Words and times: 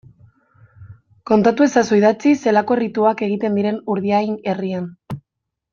Kontatu 1.31 1.67
ezazu 1.67 1.99
idatziz 1.99 2.33
zelako 2.47 2.79
errituak 2.79 3.25
egiten 3.29 3.61
diren 3.61 3.81
Urdiain 3.97 4.37
herrian. 4.55 4.91